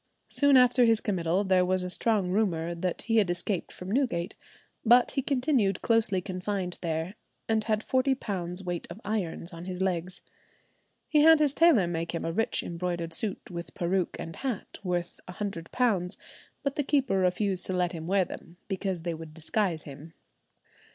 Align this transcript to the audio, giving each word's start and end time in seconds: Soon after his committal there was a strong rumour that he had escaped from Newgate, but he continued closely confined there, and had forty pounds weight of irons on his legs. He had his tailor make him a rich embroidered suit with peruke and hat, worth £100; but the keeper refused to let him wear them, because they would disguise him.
Soon 0.29 0.57
after 0.57 0.83
his 0.83 0.99
committal 0.99 1.43
there 1.43 1.63
was 1.63 1.83
a 1.83 1.89
strong 1.91 2.31
rumour 2.31 2.73
that 2.73 3.03
he 3.03 3.17
had 3.17 3.29
escaped 3.29 3.71
from 3.71 3.91
Newgate, 3.91 4.33
but 4.83 5.11
he 5.11 5.21
continued 5.21 5.83
closely 5.83 6.21
confined 6.21 6.79
there, 6.81 7.13
and 7.47 7.65
had 7.65 7.83
forty 7.83 8.15
pounds 8.15 8.63
weight 8.63 8.87
of 8.89 8.99
irons 9.05 9.53
on 9.53 9.65
his 9.65 9.79
legs. 9.79 10.21
He 11.07 11.21
had 11.21 11.37
his 11.39 11.53
tailor 11.53 11.85
make 11.85 12.15
him 12.15 12.25
a 12.25 12.31
rich 12.33 12.63
embroidered 12.63 13.13
suit 13.13 13.51
with 13.51 13.75
peruke 13.75 14.15
and 14.17 14.37
hat, 14.37 14.79
worth 14.83 15.19
£100; 15.27 16.17
but 16.63 16.75
the 16.75 16.83
keeper 16.83 17.19
refused 17.19 17.67
to 17.67 17.73
let 17.73 17.91
him 17.91 18.07
wear 18.07 18.25
them, 18.25 18.57
because 18.67 19.03
they 19.03 19.13
would 19.13 19.35
disguise 19.35 19.83
him. 19.83 20.13